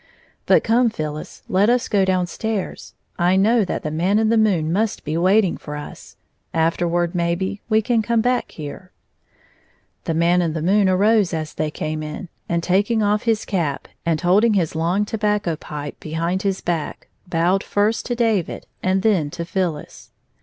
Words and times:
But, 0.47 0.63
come, 0.63 0.89
Phyllis, 0.89 1.43
let 1.47 1.69
us 1.69 1.87
go 1.87 2.05
down 2.05 2.25
stairs. 2.25 2.95
I 3.19 3.35
know 3.35 3.63
that 3.63 3.83
the 3.83 3.91
Man 3.91 4.17
in 4.17 4.29
the 4.29 4.35
moon 4.35 4.73
must 4.73 5.03
be 5.03 5.15
waiting 5.15 5.57
for 5.57 5.75
us. 5.75 6.15
Afterward, 6.55 7.13
maybe, 7.13 7.61
we 7.69 7.83
can 7.83 8.01
come 8.01 8.19
back 8.19 8.49
here." 8.53 8.89
The 10.05 10.15
Man 10.15 10.41
in 10.41 10.53
the 10.53 10.61
moon 10.63 10.89
arose 10.89 11.35
as 11.35 11.53
they 11.53 11.69
came 11.69 12.01
in, 12.01 12.29
and 12.49 12.63
taking 12.63 13.03
off 13.03 13.25
his 13.25 13.45
cap, 13.45 13.87
and 14.03 14.19
holding 14.19 14.55
his 14.55 14.73
long 14.75 15.05
to 15.05 15.19
i66 15.19 15.21
bacco 15.43 15.55
pipe 15.59 15.99
behind 15.99 16.41
his 16.41 16.61
back, 16.61 17.07
bowed 17.27 17.61
j&rst 17.61 18.01
to 18.05 18.15
David 18.15 18.65
and 18.81 19.03
then 19.03 19.29
to 19.29 19.45
Phyllis. 19.45 20.09